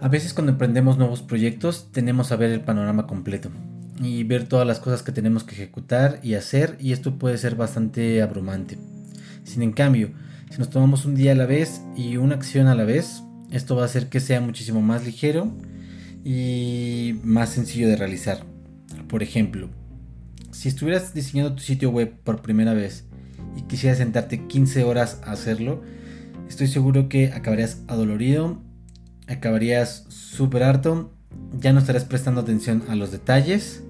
a 0.00 0.08
veces 0.08 0.34
cuando 0.34 0.52
emprendemos 0.52 0.98
nuevos 0.98 1.22
proyectos 1.22 1.90
tenemos 1.92 2.32
a 2.32 2.36
ver 2.36 2.50
el 2.50 2.60
panorama 2.60 3.06
completo 3.06 3.50
y 4.00 4.24
ver 4.24 4.48
todas 4.48 4.66
las 4.66 4.80
cosas 4.80 5.02
que 5.02 5.12
tenemos 5.12 5.44
que 5.44 5.54
ejecutar 5.54 6.20
y 6.22 6.34
hacer 6.34 6.76
y 6.80 6.92
esto 6.92 7.18
puede 7.18 7.38
ser 7.38 7.54
bastante 7.54 8.22
abrumante. 8.22 8.78
Sin 9.44 9.62
en 9.62 9.72
cambio, 9.72 10.10
si 10.50 10.58
nos 10.58 10.70
tomamos 10.70 11.04
un 11.04 11.14
día 11.14 11.32
a 11.32 11.36
la 11.36 11.46
vez 11.46 11.82
y 11.96 12.16
una 12.16 12.34
acción 12.34 12.66
a 12.66 12.74
la 12.74 12.84
vez, 12.84 13.22
esto 13.50 13.76
va 13.76 13.82
a 13.82 13.86
hacer 13.86 14.08
que 14.08 14.20
sea 14.20 14.40
muchísimo 14.40 14.82
más 14.82 15.04
ligero 15.04 15.52
y 16.24 17.20
más 17.22 17.50
sencillo 17.50 17.88
de 17.88 17.96
realizar. 17.96 18.44
Por 19.08 19.22
ejemplo, 19.22 19.68
si 20.52 20.68
estuvieras 20.68 21.14
diseñando 21.14 21.54
tu 21.54 21.62
sitio 21.62 21.90
web 21.90 22.14
por 22.22 22.42
primera 22.42 22.74
vez 22.74 23.04
y 23.56 23.62
quisieras 23.62 23.98
sentarte 23.98 24.46
15 24.46 24.84
horas 24.84 25.20
a 25.24 25.32
hacerlo, 25.32 25.82
estoy 26.48 26.68
seguro 26.68 27.08
que 27.08 27.32
acabarías 27.32 27.82
adolorido, 27.88 28.62
acabarías 29.26 30.04
súper 30.08 30.62
harto, 30.62 31.12
ya 31.58 31.72
no 31.72 31.80
estarás 31.80 32.04
prestando 32.04 32.42
atención 32.42 32.84
a 32.88 32.94
los 32.94 33.10
detalles. 33.10 33.82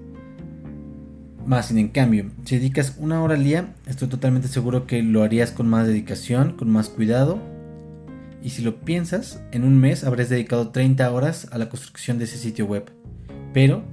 Más 1.45 1.67
sin 1.67 1.77
en 1.77 1.89
cambio, 1.89 2.31
si 2.45 2.57
dedicas 2.57 2.95
una 2.97 3.21
hora 3.21 3.35
al 3.35 3.43
día, 3.43 3.75
estoy 3.85 4.07
totalmente 4.07 4.47
seguro 4.47 4.87
que 4.87 5.03
lo 5.03 5.23
harías 5.23 5.51
con 5.51 5.67
más 5.67 5.85
dedicación, 5.85 6.55
con 6.55 6.69
más 6.69 6.87
cuidado. 6.87 7.39
Y 8.41 8.51
si 8.51 8.61
lo 8.61 8.79
piensas, 8.79 9.41
en 9.51 9.65
un 9.65 9.77
mes 9.77 10.05
habrás 10.05 10.29
dedicado 10.29 10.69
30 10.69 11.11
horas 11.11 11.47
a 11.51 11.57
la 11.57 11.67
construcción 11.67 12.17
de 12.17 12.25
ese 12.25 12.37
sitio 12.37 12.65
web. 12.65 12.91
Pero, 13.53 13.83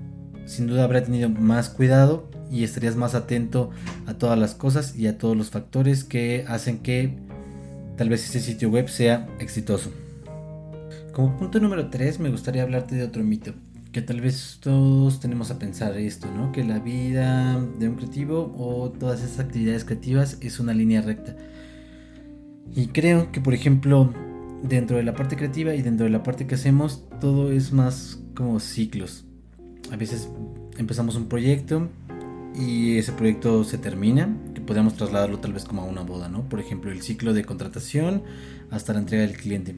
sin 0.46 0.68
duda 0.68 0.84
habrá 0.84 1.02
tenido 1.02 1.28
más 1.28 1.68
cuidado 1.70 2.29
y 2.50 2.64
estarías 2.64 2.96
más 2.96 3.14
atento 3.14 3.70
a 4.06 4.14
todas 4.14 4.38
las 4.38 4.54
cosas 4.54 4.96
y 4.96 5.06
a 5.06 5.18
todos 5.18 5.36
los 5.36 5.50
factores 5.50 6.04
que 6.04 6.44
hacen 6.48 6.78
que 6.78 7.14
tal 7.96 8.08
vez 8.08 8.28
ese 8.28 8.40
sitio 8.40 8.70
web 8.70 8.88
sea 8.88 9.28
exitoso. 9.38 9.90
Como 11.12 11.36
punto 11.36 11.60
número 11.60 11.90
3 11.90 12.20
me 12.20 12.30
gustaría 12.30 12.62
hablarte 12.62 12.94
de 12.94 13.04
otro 13.04 13.22
mito, 13.22 13.52
que 13.92 14.02
tal 14.02 14.20
vez 14.20 14.58
todos 14.60 15.20
tenemos 15.20 15.50
a 15.50 15.58
pensar 15.58 15.96
esto, 15.96 16.28
¿no? 16.34 16.52
Que 16.52 16.64
la 16.64 16.78
vida 16.78 17.60
de 17.78 17.88
un 17.88 17.96
creativo 17.96 18.54
o 18.56 18.90
todas 18.90 19.22
esas 19.22 19.40
actividades 19.40 19.84
creativas 19.84 20.38
es 20.40 20.60
una 20.60 20.72
línea 20.72 21.02
recta. 21.02 21.36
Y 22.74 22.88
creo 22.88 23.32
que 23.32 23.40
por 23.40 23.54
ejemplo 23.54 24.12
dentro 24.62 24.96
de 24.96 25.02
la 25.02 25.14
parte 25.14 25.36
creativa 25.36 25.74
y 25.74 25.82
dentro 25.82 26.04
de 26.04 26.10
la 26.10 26.22
parte 26.22 26.46
que 26.46 26.54
hacemos 26.54 27.04
todo 27.20 27.50
es 27.50 27.72
más 27.72 28.20
como 28.34 28.60
ciclos. 28.60 29.24
A 29.90 29.96
veces 29.96 30.28
empezamos 30.78 31.16
un 31.16 31.28
proyecto 31.28 31.88
y 32.54 32.98
ese 32.98 33.12
proyecto 33.12 33.64
se 33.64 33.78
termina, 33.78 34.36
que 34.54 34.60
podemos 34.60 34.94
trasladarlo 34.94 35.38
tal 35.38 35.52
vez 35.52 35.64
como 35.64 35.82
a 35.82 35.84
una 35.84 36.02
boda, 36.02 36.28
¿no? 36.28 36.48
Por 36.48 36.60
ejemplo, 36.60 36.90
el 36.90 37.02
ciclo 37.02 37.32
de 37.32 37.44
contratación 37.44 38.22
hasta 38.70 38.92
la 38.92 39.00
entrega 39.00 39.26
del 39.26 39.36
cliente. 39.36 39.76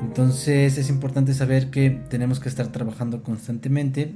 Entonces 0.00 0.78
es 0.78 0.88
importante 0.88 1.32
saber 1.32 1.70
que 1.70 1.90
tenemos 1.90 2.40
que 2.40 2.48
estar 2.48 2.68
trabajando 2.72 3.22
constantemente 3.22 4.14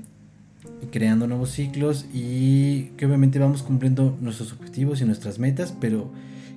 creando 0.90 1.26
nuevos 1.26 1.50
ciclos 1.50 2.06
y 2.12 2.90
que 2.96 3.06
obviamente 3.06 3.38
vamos 3.38 3.62
cumpliendo 3.62 4.16
nuestros 4.20 4.52
objetivos 4.52 5.00
y 5.00 5.04
nuestras 5.04 5.38
metas, 5.38 5.74
pero 5.80 6.10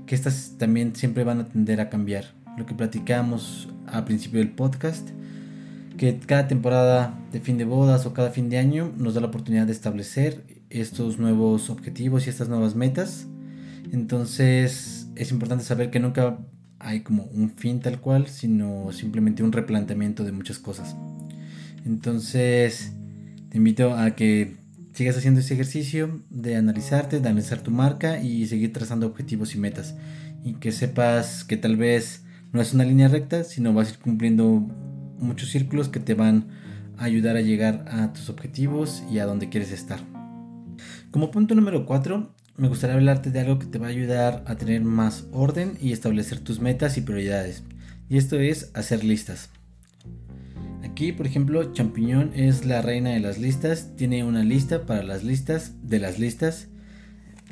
que 0.06 0.16
estas 0.16 0.56
también 0.58 0.96
siempre 0.96 1.24
van 1.24 1.40
a 1.40 1.46
tender 1.46 1.82
a 1.82 1.90
cambiar. 1.90 2.26
Lo 2.58 2.66
que 2.66 2.74
platicamos 2.74 3.70
al 3.88 4.06
principio 4.06 4.40
del 4.40 4.52
podcast 4.52 5.10
que 6.00 6.18
cada 6.18 6.48
temporada 6.48 7.14
de 7.34 7.42
fin 7.42 7.58
de 7.58 7.66
bodas 7.66 8.06
o 8.06 8.14
cada 8.14 8.32
fin 8.32 8.50
de 8.50 8.58
año 8.58 8.94
nos 8.98 9.16
da 9.16 9.22
la 9.22 9.28
oportunidad 9.28 9.66
de 9.66 9.74
establecer 9.74 10.46
estos 10.70 11.20
nuevos 11.20 11.70
objetivos 11.70 12.26
y 12.26 12.30
estas 12.30 12.48
nuevas 12.48 12.74
metas. 12.74 13.28
Entonces 13.92 15.10
es 15.18 15.32
importante 15.32 15.66
saber 15.66 15.92
que 15.92 16.00
nunca 16.00 16.40
hay 16.80 17.02
como 17.02 17.24
un 17.26 17.50
fin 17.50 17.82
tal 17.82 18.00
cual, 18.00 18.28
sino 18.28 18.94
simplemente 18.94 19.44
un 19.44 19.52
replanteamiento 19.52 20.24
de 20.24 20.32
muchas 20.32 20.58
cosas. 20.58 20.96
Entonces 21.86 22.94
te 23.50 23.58
invito 23.58 23.94
a 23.94 24.12
que 24.12 24.56
sigas 24.94 25.18
haciendo 25.18 25.42
ese 25.42 25.56
ejercicio 25.56 26.22
de 26.30 26.56
analizarte, 26.56 27.20
de 27.20 27.28
analizar 27.28 27.60
tu 27.60 27.72
marca 27.72 28.22
y 28.22 28.48
seguir 28.48 28.72
trazando 28.72 29.06
objetivos 29.06 29.54
y 29.54 29.58
metas. 29.58 29.96
Y 30.46 30.54
que 30.54 30.72
sepas 30.72 31.44
que 31.44 31.58
tal 31.58 31.76
vez 31.76 32.24
no 32.54 32.62
es 32.62 32.74
una 32.74 32.86
línea 32.86 33.10
recta, 33.10 33.44
sino 33.44 33.74
vas 33.74 33.90
a 33.90 33.92
ir 33.92 34.00
cumpliendo 34.00 34.66
muchos 35.20 35.50
círculos 35.50 35.90
que 35.90 36.00
te 36.00 36.14
van 36.14 36.48
a 36.98 37.06
ayudar 37.06 37.38
a 37.38 37.42
llegar 37.42 37.86
a 37.90 38.14
tus 38.14 38.30
objetivos 38.30 39.04
y 39.12 39.20
a 39.20 39.26
donde 39.26 39.50
quieres 39.50 39.72
estar. 39.72 40.00
Como 41.12 41.32
punto 41.32 41.56
número 41.56 41.86
4, 41.86 42.34
me 42.58 42.68
gustaría 42.68 42.96
hablarte 42.96 43.32
de 43.32 43.40
algo 43.40 43.58
que 43.58 43.66
te 43.66 43.80
va 43.80 43.88
a 43.88 43.92
ayudar 43.92 44.44
a 44.46 44.56
tener 44.56 44.84
más 44.84 45.28
orden 45.32 45.78
y 45.80 45.94
establecer 45.94 46.40
tus 46.40 46.60
metas 46.60 46.98
y 46.98 47.02
prioridades. 47.02 47.64
Y 48.10 48.18
esto 48.18 48.40
es 48.40 48.72
hacer 48.74 49.04
listas. 49.04 49.50
Aquí, 50.84 51.14
por 51.14 51.26
ejemplo, 51.26 51.72
Champiñón 51.72 52.32
es 52.36 52.66
la 52.66 52.82
reina 52.82 53.12
de 53.12 53.22
las 53.22 53.38
listas. 53.38 53.96
Tiene 53.96 54.24
una 54.24 54.44
lista 54.44 54.86
para 54.86 55.04
las 55.04 55.24
listas 55.24 55.74
de 55.84 56.00
las 56.00 56.20
listas. 56.20 56.68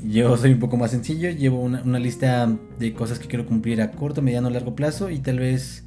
Yo 0.04 0.36
soy 0.36 0.52
un 0.52 0.60
poco 0.60 0.78
más 0.78 0.92
sencillo. 0.92 1.30
Llevo 1.30 1.62
una, 1.62 2.00
lista 2.00 2.54
de 2.78 2.94
cosas 2.94 3.20
que 3.20 3.28
quiero 3.28 3.46
cumplir 3.46 3.82
a 3.82 3.92
corto, 3.92 4.22
mediano, 4.22 4.50
largo 4.50 4.76
plazo 4.76 5.10
y 5.10 5.20
tal 5.20 5.40
vez 5.40 5.87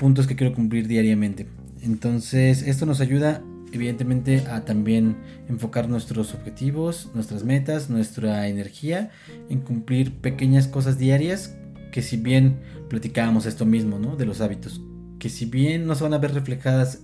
puntos 0.00 0.26
que 0.26 0.34
quiero 0.34 0.54
cumplir 0.54 0.88
diariamente. 0.88 1.46
Entonces 1.82 2.62
esto 2.62 2.86
nos 2.86 3.02
ayuda 3.02 3.42
evidentemente 3.70 4.38
a 4.50 4.64
también 4.64 5.18
enfocar 5.46 5.90
nuestros 5.90 6.32
objetivos, 6.32 7.10
nuestras 7.14 7.44
metas, 7.44 7.90
nuestra 7.90 8.48
energía 8.48 9.10
en 9.50 9.60
cumplir 9.60 10.14
pequeñas 10.14 10.68
cosas 10.68 10.96
diarias 10.98 11.54
que 11.92 12.00
si 12.00 12.16
bien 12.16 12.60
platicábamos 12.88 13.44
esto 13.44 13.66
mismo, 13.66 13.98
¿no? 13.98 14.16
De 14.16 14.24
los 14.24 14.40
hábitos, 14.40 14.80
que 15.18 15.28
si 15.28 15.44
bien 15.44 15.86
no 15.86 15.94
se 15.94 16.04
van 16.04 16.14
a 16.14 16.18
ver 16.18 16.32
reflejadas 16.32 17.02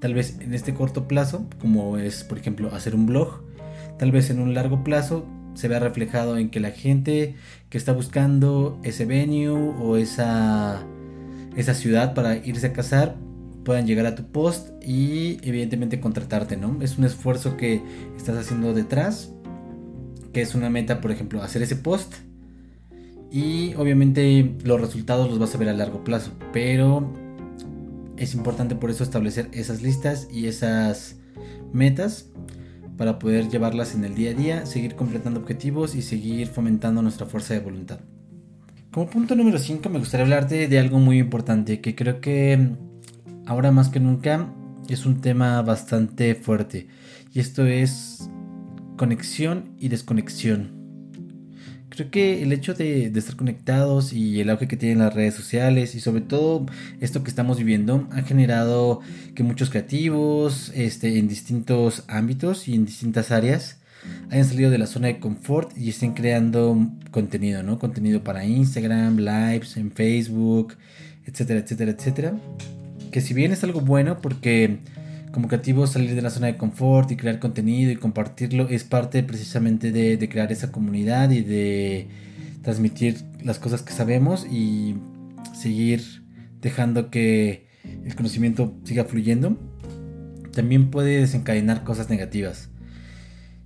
tal 0.00 0.12
vez 0.12 0.36
en 0.40 0.52
este 0.52 0.74
corto 0.74 1.06
plazo, 1.06 1.48
como 1.60 1.96
es 1.96 2.24
por 2.24 2.38
ejemplo 2.38 2.74
hacer 2.74 2.96
un 2.96 3.06
blog, 3.06 3.44
tal 4.00 4.10
vez 4.10 4.30
en 4.30 4.40
un 4.40 4.52
largo 4.52 4.82
plazo 4.82 5.28
se 5.54 5.68
vea 5.68 5.78
reflejado 5.78 6.38
en 6.38 6.50
que 6.50 6.58
la 6.58 6.72
gente 6.72 7.36
que 7.70 7.78
está 7.78 7.92
buscando 7.92 8.80
ese 8.82 9.04
venue 9.04 9.48
o 9.48 9.96
esa 9.96 10.84
esa 11.56 11.74
ciudad 11.74 12.14
para 12.14 12.36
irse 12.36 12.68
a 12.68 12.72
casar 12.72 13.16
puedan 13.64 13.86
llegar 13.86 14.06
a 14.06 14.14
tu 14.14 14.24
post 14.24 14.70
y 14.82 15.38
evidentemente 15.42 16.00
contratarte, 16.00 16.56
¿no? 16.56 16.82
Es 16.82 16.98
un 16.98 17.04
esfuerzo 17.04 17.56
que 17.56 17.82
estás 18.16 18.36
haciendo 18.36 18.74
detrás, 18.74 19.32
que 20.32 20.40
es 20.42 20.54
una 20.54 20.70
meta, 20.70 21.00
por 21.00 21.10
ejemplo, 21.12 21.42
hacer 21.42 21.62
ese 21.62 21.76
post 21.76 22.14
y 23.30 23.74
obviamente 23.74 24.56
los 24.64 24.80
resultados 24.80 25.30
los 25.30 25.38
vas 25.38 25.54
a 25.54 25.58
ver 25.58 25.68
a 25.68 25.72
largo 25.72 26.04
plazo, 26.04 26.32
pero 26.52 27.10
es 28.16 28.34
importante 28.34 28.74
por 28.74 28.90
eso 28.90 29.04
establecer 29.04 29.48
esas 29.52 29.82
listas 29.82 30.28
y 30.30 30.46
esas 30.46 31.16
metas 31.72 32.26
para 32.98 33.18
poder 33.18 33.48
llevarlas 33.48 33.94
en 33.94 34.04
el 34.04 34.14
día 34.14 34.32
a 34.32 34.34
día, 34.34 34.66
seguir 34.66 34.96
completando 34.96 35.40
objetivos 35.40 35.94
y 35.94 36.02
seguir 36.02 36.48
fomentando 36.48 37.00
nuestra 37.00 37.26
fuerza 37.26 37.54
de 37.54 37.60
voluntad. 37.60 38.00
Como 38.92 39.08
punto 39.08 39.34
número 39.34 39.58
5 39.58 39.88
me 39.88 39.98
gustaría 39.98 40.26
hablarte 40.26 40.68
de 40.68 40.78
algo 40.78 40.98
muy 40.98 41.18
importante 41.18 41.80
que 41.80 41.94
creo 41.94 42.20
que 42.20 42.76
ahora 43.46 43.72
más 43.72 43.88
que 43.88 44.00
nunca 44.00 44.52
es 44.86 45.06
un 45.06 45.22
tema 45.22 45.62
bastante 45.62 46.34
fuerte 46.34 46.88
y 47.32 47.40
esto 47.40 47.64
es 47.64 48.28
conexión 48.98 49.70
y 49.78 49.88
desconexión. 49.88 50.72
Creo 51.88 52.10
que 52.10 52.42
el 52.42 52.52
hecho 52.52 52.74
de, 52.74 53.06
estar 53.06 53.34
conectados 53.34 54.12
y 54.12 54.42
el 54.42 54.50
auge 54.50 54.68
que 54.68 54.76
tienen 54.76 54.98
las 54.98 55.14
redes 55.14 55.34
sociales 55.34 55.94
y 55.94 56.00
sobre 56.00 56.20
todo 56.20 56.66
esto 57.00 57.22
que 57.22 57.30
estamos 57.30 57.56
viviendo 57.56 58.06
ha 58.12 58.20
generado 58.20 59.00
que 59.34 59.42
muchos 59.42 59.70
creativos 59.70 60.70
este, 60.74 61.18
en 61.18 61.28
distintos 61.28 62.04
ámbitos 62.08 62.68
y 62.68 62.74
en 62.74 62.84
distintas 62.84 63.30
áreas 63.30 63.81
hayan 64.30 64.44
salido 64.44 64.70
de 64.70 64.78
la 64.78 64.86
zona 64.86 65.08
de 65.08 65.18
confort 65.18 65.76
y 65.76 65.90
estén 65.90 66.12
creando 66.12 66.88
contenido, 67.10 67.62
¿no? 67.62 67.78
Contenido 67.78 68.24
para 68.24 68.44
Instagram, 68.44 69.18
lives, 69.18 69.76
en 69.76 69.90
Facebook, 69.90 70.76
etcétera, 71.26 71.60
etcétera, 71.60 71.92
etcétera. 71.92 72.34
Que 73.10 73.20
si 73.20 73.34
bien 73.34 73.52
es 73.52 73.62
algo 73.64 73.80
bueno 73.80 74.18
porque 74.20 74.78
como 75.32 75.48
creativo 75.48 75.86
salir 75.86 76.14
de 76.14 76.22
la 76.22 76.30
zona 76.30 76.48
de 76.48 76.56
confort 76.56 77.10
y 77.10 77.16
crear 77.16 77.38
contenido 77.38 77.90
y 77.90 77.96
compartirlo 77.96 78.68
es 78.68 78.84
parte 78.84 79.22
precisamente 79.22 79.90
de, 79.90 80.28
crear 80.28 80.52
esa 80.52 80.70
comunidad 80.70 81.30
y 81.30 81.40
de 81.40 82.08
transmitir 82.62 83.16
las 83.42 83.58
cosas 83.58 83.82
que 83.82 83.92
sabemos 83.92 84.46
y 84.48 84.96
seguir 85.54 86.22
dejando 86.60 87.10
que 87.10 87.66
el 88.04 88.14
conocimiento 88.14 88.74
siga 88.84 89.04
fluyendo, 89.04 89.58
también 90.52 90.90
puede 90.90 91.20
desencadenar 91.20 91.82
cosas 91.82 92.08
negativas. 92.10 92.68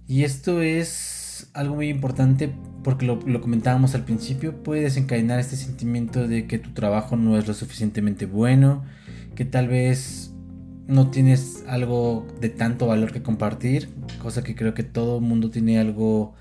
Y 0.08 0.24
esto 0.24 0.62
es 0.62 1.48
algo 1.52 1.76
muy 1.76 1.88
importante 1.88 2.52
porque 2.84 3.04
lo, 3.06 3.18
comentábamos 3.40 3.94
al 3.94 4.04
principio, 4.04 4.62
puede 4.62 4.82
desencadenar 4.82 5.40
este 5.40 5.56
sentimiento 5.56 6.28
de 6.28 6.46
que 6.46 6.58
tu 6.58 6.70
trabajo 6.70 7.16
no 7.16 7.36
es 7.36 7.48
lo 7.48 7.54
suficientemente 7.54 8.26
bueno, 8.26 8.84
que 9.34 9.44
tal 9.44 9.68
vez 9.68 10.32
no 10.86 11.10
tienes 11.10 11.64
algo 11.66 12.26
de 12.40 12.48
tanto 12.48 12.86
valor 12.86 13.12
que 13.12 13.22
compartir, 13.22 13.88
cosa 14.22 14.44
que 14.44 14.54
creo 14.54 14.72
que 14.72 14.84
todo 14.84 15.20
mundo 15.20 15.50
tiene 15.50 15.80
algo 15.80 16.34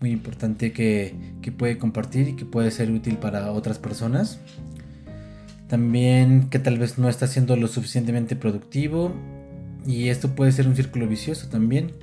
muy 0.00 0.10
importante 0.10 0.72
que, 0.72 1.16
puede 1.56 1.78
compartir 1.78 2.28
y 2.28 2.32
que 2.34 2.44
puede 2.44 2.70
ser 2.70 2.90
útil 2.90 3.16
para 3.16 3.50
otras 3.50 3.78
personas. 3.78 4.38
También 5.66 6.48
que 6.50 6.58
tal 6.58 6.78
vez 6.78 6.98
no 6.98 7.08
está 7.08 7.26
siendo 7.26 7.56
lo 7.56 7.66
suficientemente 7.66 8.36
productivo 8.36 9.12
y 9.84 10.08
esto 10.08 10.34
puede 10.34 10.52
ser 10.52 10.68
un 10.68 10.76
círculo 10.76 11.08
vicioso 11.08 11.48
también, 11.48 11.94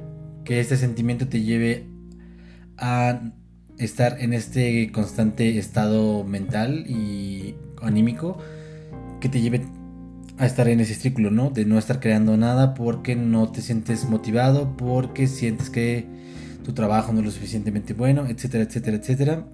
que 0.45 0.59
este 0.59 0.77
sentimiento 0.77 1.27
te 1.27 1.41
lleve 1.41 1.87
a 2.77 3.33
estar 3.77 4.21
en 4.21 4.33
este 4.33 4.91
constante 4.91 5.57
estado 5.57 6.23
mental 6.23 6.85
y 6.87 7.55
anímico 7.81 8.37
que 9.19 9.27
te 9.27 9.41
lleve 9.41 9.65
a 10.37 10.45
estar 10.45 10.67
en 10.67 10.79
ese 10.79 10.95
círculo, 10.95 11.31
¿no? 11.31 11.49
De 11.49 11.65
no 11.65 11.77
estar 11.77 11.99
creando 11.99 12.37
nada 12.37 12.73
porque 12.73 13.15
no 13.15 13.51
te 13.51 13.61
sientes 13.61 14.07
motivado, 14.07 14.75
porque 14.77 15.27
sientes 15.27 15.69
que 15.69 16.05
tu 16.63 16.73
trabajo 16.73 17.13
no 17.13 17.19
es 17.19 17.25
lo 17.25 17.31
suficientemente 17.31 17.93
bueno, 17.93 18.25
etcétera, 18.27 18.63
etcétera, 18.63 18.97
etcétera. 18.97 19.47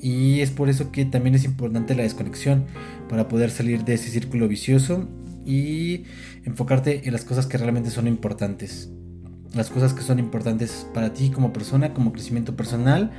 Y 0.00 0.40
es 0.40 0.50
por 0.50 0.68
eso 0.68 0.92
que 0.92 1.04
también 1.04 1.34
es 1.34 1.44
importante 1.44 1.94
la 1.94 2.04
desconexión 2.04 2.64
para 3.08 3.28
poder 3.28 3.50
salir 3.50 3.84
de 3.84 3.94
ese 3.94 4.08
círculo 4.08 4.48
vicioso 4.48 5.08
y 5.44 6.04
enfocarte 6.44 7.06
en 7.06 7.12
las 7.12 7.24
cosas 7.24 7.46
que 7.46 7.58
realmente 7.58 7.90
son 7.90 8.06
importantes. 8.06 8.90
Las 9.54 9.70
cosas 9.70 9.94
que 9.94 10.02
son 10.02 10.18
importantes 10.18 10.86
para 10.94 11.12
ti 11.12 11.30
como 11.30 11.52
persona, 11.52 11.92
como 11.92 12.12
crecimiento 12.12 12.54
personal, 12.56 13.10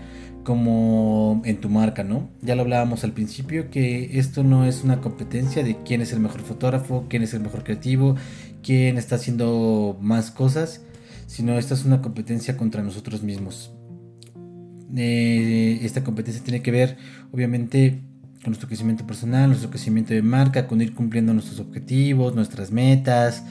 como 0.44 1.42
en 1.46 1.58
tu 1.60 1.70
marca, 1.70 2.04
¿no? 2.04 2.30
Ya 2.42 2.56
lo 2.56 2.62
hablábamos 2.62 3.04
al 3.04 3.12
principio 3.12 3.70
que 3.70 4.18
esto 4.18 4.44
no 4.44 4.66
es 4.66 4.84
una 4.84 5.02
competencia 5.02 5.64
de 5.64 5.78
quién 5.84 6.02
es 6.02 6.14
el 6.14 6.20
mejor 6.20 6.42
fotógrafo, 6.42 7.06
quién 7.10 7.24
es 7.24 7.34
el 7.34 7.42
mejor 7.42 7.64
creativo, 7.64 8.16
quién 8.64 8.98
está 8.98 9.16
haciendo 9.16 9.98
más 10.02 10.32
cosas, 10.32 10.82
sino 11.28 11.58
esta 11.58 11.74
es 11.74 11.86
una 11.86 12.02
competencia 12.02 12.58
contra 12.58 12.82
nosotros 12.82 13.24
mismos. 13.24 13.72
Eh, 14.96 15.80
esta 15.84 16.04
competencia 16.04 16.44
tiene 16.44 16.62
que 16.62 16.72
ver, 16.72 16.98
obviamente, 17.32 18.02
con 18.42 18.52
nuestro 18.52 18.68
crecimiento 18.68 19.06
personal, 19.06 19.50
nuestro 19.50 19.70
crecimiento 19.70 20.14
de 20.14 20.22
marca, 20.22 20.68
con 20.68 20.82
ir 20.82 20.94
cumpliendo 20.94 21.34
nuestros 21.34 21.60
objetivos, 21.60 22.36
nuestras 22.36 22.72
metas. 22.72 23.44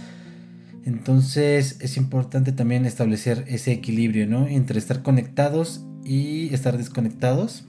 Entonces 0.85 1.77
es 1.81 1.97
importante 1.97 2.53
también 2.53 2.87
establecer 2.87 3.45
ese 3.49 3.73
equilibrio, 3.73 4.27
¿no? 4.27 4.47
Entre 4.47 4.79
estar 4.79 5.03
conectados 5.03 5.85
y 6.05 6.53
estar 6.55 6.79
desconectados 6.79 7.65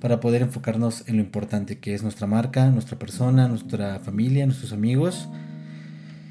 para 0.00 0.20
poder 0.20 0.42
enfocarnos 0.42 1.06
en 1.08 1.16
lo 1.16 1.22
importante 1.22 1.78
que 1.78 1.94
es 1.94 2.02
nuestra 2.02 2.26
marca, 2.26 2.70
nuestra 2.70 2.98
persona, 2.98 3.48
nuestra 3.48 4.00
familia, 4.00 4.46
nuestros 4.46 4.72
amigos 4.72 5.28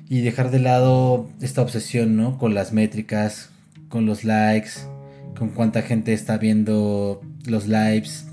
y 0.09 0.21
dejar 0.21 0.49
de 0.49 0.59
lado 0.59 1.29
esta 1.39 1.61
obsesión, 1.61 2.17
¿no? 2.17 2.37
Con 2.39 2.55
las 2.55 2.73
métricas, 2.73 3.49
con 3.89 4.07
los 4.07 4.23
likes, 4.23 4.71
con 5.37 5.49
cuánta 5.49 5.83
gente 5.83 6.13
está 6.13 6.37
viendo 6.37 7.21
los 7.45 7.67
lives. 7.67 8.25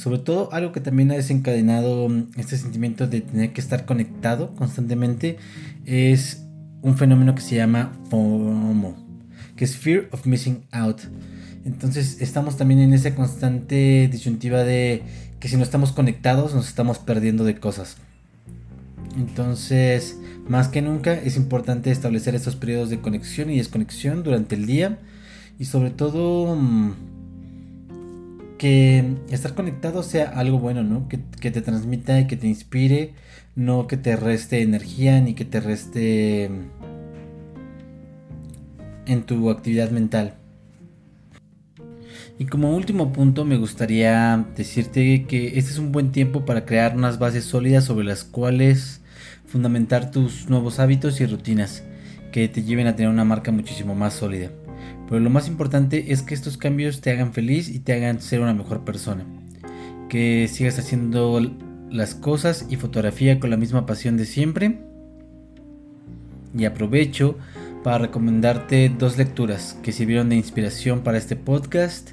Sobre 0.00 0.18
todo 0.18 0.52
algo 0.52 0.72
que 0.72 0.80
también 0.80 1.10
ha 1.10 1.14
desencadenado 1.14 2.08
este 2.36 2.56
sentimiento 2.56 3.06
de 3.06 3.20
tener 3.20 3.52
que 3.52 3.60
estar 3.60 3.84
conectado 3.84 4.54
constantemente 4.54 5.36
es 5.84 6.46
un 6.80 6.96
fenómeno 6.96 7.34
que 7.34 7.42
se 7.42 7.56
llama 7.56 7.92
FOMO, 8.08 8.96
que 9.56 9.64
es 9.64 9.76
Fear 9.76 10.08
of 10.12 10.24
Missing 10.24 10.64
Out 10.72 11.02
entonces 11.64 12.20
estamos 12.20 12.56
también 12.56 12.80
en 12.80 12.94
esa 12.94 13.14
constante 13.14 14.08
disyuntiva 14.10 14.64
de 14.64 15.02
que 15.38 15.48
si 15.48 15.56
no 15.56 15.62
estamos 15.62 15.92
conectados 15.92 16.54
nos 16.54 16.68
estamos 16.68 16.98
perdiendo 16.98 17.44
de 17.44 17.56
cosas. 17.56 17.96
Entonces, 19.18 20.16
más 20.48 20.68
que 20.68 20.82
nunca 20.82 21.14
es 21.14 21.36
importante 21.36 21.90
establecer 21.90 22.34
estos 22.34 22.56
periodos 22.56 22.90
de 22.90 23.00
conexión 23.00 23.50
y 23.50 23.58
desconexión 23.58 24.22
durante 24.22 24.54
el 24.54 24.66
día 24.66 24.98
y 25.58 25.64
sobre 25.66 25.90
todo 25.90 26.54
mm, 26.56 26.92
que 28.60 29.14
estar 29.30 29.54
conectado 29.54 30.02
sea 30.02 30.28
algo 30.28 30.58
bueno, 30.58 30.82
¿no? 30.82 31.08
Que, 31.08 31.18
que, 31.40 31.50
te 31.50 31.62
transmita 31.62 32.20
y 32.20 32.26
que 32.26 32.36
te 32.36 32.46
inspire, 32.46 33.14
no 33.56 33.86
que 33.86 33.96
te 33.96 34.16
reste 34.16 34.60
energía 34.60 35.18
ni 35.22 35.32
que 35.32 35.46
te 35.46 35.60
reste 35.60 36.50
en 39.06 39.22
tu 39.24 39.48
actividad 39.48 39.90
mental. 39.90 40.34
Y 42.38 42.44
como 42.44 42.76
último 42.76 43.14
punto 43.14 43.46
me 43.46 43.56
gustaría 43.56 44.44
decirte 44.54 45.24
que 45.24 45.58
este 45.58 45.70
es 45.70 45.78
un 45.78 45.90
buen 45.90 46.12
tiempo 46.12 46.44
para 46.44 46.66
crear 46.66 46.94
unas 46.94 47.18
bases 47.18 47.44
sólidas 47.46 47.84
sobre 47.84 48.04
las 48.04 48.24
cuales 48.24 49.00
fundamentar 49.46 50.10
tus 50.10 50.50
nuevos 50.50 50.80
hábitos 50.80 51.18
y 51.22 51.26
rutinas 51.26 51.82
que 52.30 52.46
te 52.46 52.62
lleven 52.62 52.88
a 52.88 52.94
tener 52.94 53.10
una 53.10 53.24
marca 53.24 53.52
muchísimo 53.52 53.94
más 53.94 54.12
sólida. 54.12 54.50
Pero 55.10 55.20
lo 55.20 55.28
más 55.28 55.46
importante 55.48 56.12
es 56.12 56.22
que 56.22 56.32
estos 56.32 56.56
cambios 56.56 57.02
te 57.02 57.10
hagan 57.10 57.34
feliz 57.34 57.68
y 57.68 57.80
te 57.80 57.92
hagan 57.92 58.22
ser 58.22 58.40
una 58.40 58.54
mejor 58.54 58.84
persona. 58.84 59.26
Que 60.08 60.48
sigas 60.48 60.78
haciendo 60.78 61.38
las 61.90 62.14
cosas 62.14 62.64
y 62.70 62.76
fotografía 62.76 63.38
con 63.38 63.50
la 63.50 63.58
misma 63.58 63.84
pasión 63.84 64.16
de 64.16 64.24
siempre. 64.24 64.78
Y 66.56 66.64
aprovecho 66.64 67.36
para 67.84 67.98
recomendarte 67.98 68.88
dos 68.88 69.18
lecturas 69.18 69.76
que 69.82 69.92
sirvieron 69.92 70.30
de 70.30 70.36
inspiración 70.36 71.00
para 71.00 71.18
este 71.18 71.36
podcast 71.36 72.12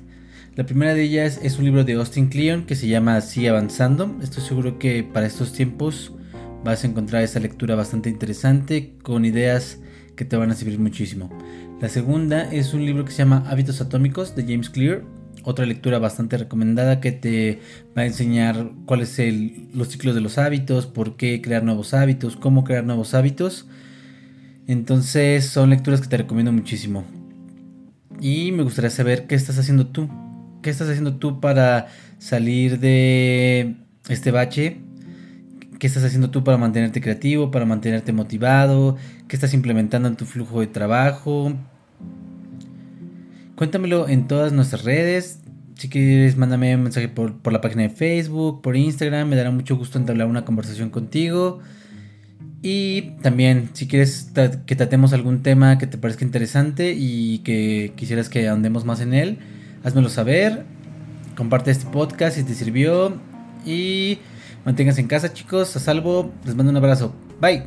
la 0.58 0.66
primera 0.66 0.96
de 0.96 1.04
ellas 1.04 1.40
es 1.44 1.60
un 1.60 1.66
libro 1.66 1.84
de 1.84 1.94
Austin 1.94 2.30
Kleon 2.30 2.66
que 2.66 2.76
se 2.76 2.88
llama 2.88 3.16
Así 3.16 3.46
Avanzando. 3.46 4.18
Estoy 4.24 4.42
seguro 4.42 4.80
que 4.80 5.04
para 5.04 5.28
estos 5.28 5.54
tiempos 5.54 6.14
vas 6.64 6.84
a 6.84 6.88
encontrar 6.88 7.22
esa 7.22 7.40
lectura 7.40 7.76
bastante 7.76 8.10
interesante 8.10 8.96
con 9.04 9.24
ideas 9.24 9.78
que 10.16 10.26
te 10.26 10.36
van 10.36 10.50
a 10.50 10.56
servir 10.56 10.80
muchísimo. 10.80 11.30
La 11.80 11.90
segunda 11.90 12.52
es 12.52 12.74
un 12.74 12.86
libro 12.86 13.06
que 13.06 13.12
se 13.12 13.20
llama 13.20 13.44
Hábitos 13.48 13.82
Atómicos 13.82 14.36
de 14.36 14.44
James 14.44 14.70
Clear. 14.70 15.04
Otra 15.44 15.66
lectura 15.66 16.00
bastante 16.00 16.38
recomendada 16.38 17.00
que 17.00 17.12
te 17.12 17.60
va 17.98 18.02
a 18.02 18.06
enseñar 18.06 18.72
cuáles 18.86 19.10
son 19.10 19.70
los 19.74 19.90
ciclos 19.90 20.16
de 20.16 20.22
los 20.22 20.38
hábitos, 20.38 20.88
por 20.88 21.16
qué 21.18 21.42
crear 21.42 21.64
nuevos 21.64 21.94
hábitos, 21.94 22.36
cómo 22.36 22.64
crear 22.64 22.84
nuevos 22.84 23.14
hábitos. 23.14 23.68
Entonces 24.68 25.46
son 25.46 25.70
lecturas 25.70 26.02
que 26.02 26.08
te 26.08 26.18
recomiendo 26.18 26.52
muchísimo. 26.52 27.06
Y 28.20 28.52
me 28.52 28.64
gustaría 28.64 28.90
saber 28.90 29.28
qué 29.28 29.36
estás 29.36 29.58
haciendo 29.60 29.88
tú 29.88 30.10
¿Qué 30.62 30.72
estás 30.72 30.90
haciendo 30.90 31.16
tú 31.16 31.40
para 31.40 31.88
salir 32.18 32.80
de 32.80 33.76
este 34.10 34.32
bache? 34.32 34.82
¿Qué 35.80 35.86
estás 35.86 36.04
haciendo 36.04 36.32
tú 36.32 36.44
para 36.44 36.58
mantenerte 36.58 37.02
creativo, 37.02 37.52
para 37.52 37.66
mantenerte 37.66 38.12
motivado? 38.12 38.98
¿Qué 39.28 39.36
estás 39.36 39.54
implementando 39.54 40.08
en 40.08 40.16
tu 40.16 40.26
flujo 40.26 40.62
de 40.62 40.68
trabajo? 40.68 41.54
Cuéntamelo 43.56 44.10
en 44.10 44.28
todas 44.28 44.54
nuestras 44.54 44.84
redes. 44.84 45.40
Si 45.76 45.88
quieres, 45.88 46.36
mándame 46.36 46.76
un 46.76 46.84
mensaje 46.84 47.10
por, 47.10 47.38
por 47.38 47.54
la 47.54 47.62
página 47.62 47.84
de 47.84 47.90
Facebook, 47.90 48.64
por 48.64 48.76
Instagram. 48.76 49.30
Me 49.30 49.36
dará 49.36 49.52
mucho 49.52 49.78
gusto 49.78 50.00
entablar 50.00 50.26
una 50.26 50.46
conversación 50.46 50.90
contigo. 50.90 51.60
Y 52.64 53.12
también, 53.22 53.70
si 53.74 53.88
quieres 53.88 54.32
que 54.66 54.76
tratemos 54.76 55.14
algún 55.14 55.44
tema 55.44 55.78
que 55.78 55.86
te 55.86 56.00
parezca 56.00 56.26
interesante 56.26 56.94
y 56.98 57.40
que 57.40 57.94
quisieras 57.96 58.30
que 58.30 58.48
andemos 58.48 58.84
más 58.84 59.00
en 59.00 59.14
él, 59.14 59.38
házmelo 59.84 60.10
saber. 60.10 60.66
Comparte 61.36 61.70
este 61.70 61.86
podcast 61.86 62.36
si 62.36 62.44
te 62.44 62.56
sirvió 62.56 63.22
y 63.66 64.20
manténganse 64.66 65.02
en 65.02 65.08
casa, 65.08 65.34
chicos. 65.34 65.76
A 65.76 65.80
salvo. 65.80 66.32
Les 66.46 66.56
mando 66.56 66.72
un 66.72 66.78
abrazo. 66.78 67.14
Bye. 67.40 67.64